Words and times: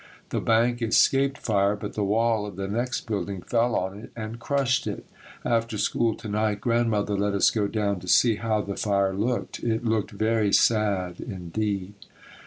The 0.29 0.41
bank 0.41 0.81
escaped 0.81 1.37
fire, 1.37 1.75
but 1.75 1.93
the 1.93 2.03
wall 2.03 2.47
of 2.47 2.55
the 2.55 2.67
next 2.67 3.01
building 3.05 3.41
fell 3.43 3.75
on 3.75 3.99
it 3.99 4.11
and 4.15 4.39
crushed 4.39 4.87
it. 4.87 5.05
After 5.45 5.77
school 5.77 6.15
to 6.15 6.27
night 6.27 6.59
Grandmother 6.59 7.15
let 7.15 7.35
us 7.35 7.51
go 7.51 7.67
down 7.67 7.99
to 7.99 8.07
see 8.07 8.37
how 8.37 8.61
the 8.61 8.77
fire 8.77 9.13
looked. 9.13 9.59
It 9.59 9.85
looked 9.85 10.09
very 10.09 10.53
sad 10.53 11.19
indeed. 11.19 11.93